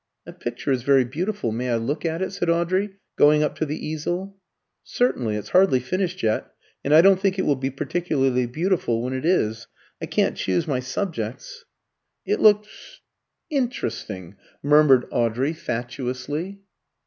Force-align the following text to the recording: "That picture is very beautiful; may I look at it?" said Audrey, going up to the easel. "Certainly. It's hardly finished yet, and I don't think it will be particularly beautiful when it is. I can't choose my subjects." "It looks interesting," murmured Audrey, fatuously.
"That 0.25 0.39
picture 0.39 0.71
is 0.71 0.81
very 0.81 1.03
beautiful; 1.03 1.51
may 1.51 1.69
I 1.69 1.75
look 1.75 2.05
at 2.05 2.23
it?" 2.23 2.31
said 2.33 2.49
Audrey, 2.49 2.95
going 3.17 3.43
up 3.43 3.55
to 3.59 3.67
the 3.67 3.77
easel. 3.77 4.35
"Certainly. 4.83 5.35
It's 5.35 5.49
hardly 5.49 5.79
finished 5.79 6.23
yet, 6.23 6.47
and 6.83 6.91
I 6.91 7.01
don't 7.01 7.19
think 7.19 7.37
it 7.37 7.43
will 7.45 7.55
be 7.55 7.69
particularly 7.69 8.47
beautiful 8.47 9.03
when 9.03 9.13
it 9.13 9.25
is. 9.27 9.67
I 10.01 10.07
can't 10.07 10.35
choose 10.35 10.67
my 10.67 10.79
subjects." 10.79 11.65
"It 12.25 12.39
looks 12.39 13.01
interesting," 13.51 14.37
murmured 14.63 15.05
Audrey, 15.11 15.53
fatuously. 15.53 16.61